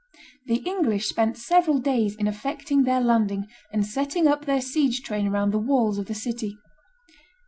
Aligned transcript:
The 0.47 0.55
English 0.65 1.07
spent 1.07 1.37
several 1.37 1.77
days 1.77 2.15
in 2.15 2.25
effecting 2.27 2.85
their 2.85 2.99
landing 3.01 3.45
and 3.71 3.85
setting 3.85 4.25
up 4.27 4.45
their 4.45 4.59
siege 4.59 5.03
train 5.03 5.27
around 5.27 5.51
the 5.51 5.59
walls 5.59 5.99
of 5.99 6.07
the 6.07 6.15
city. 6.15 6.57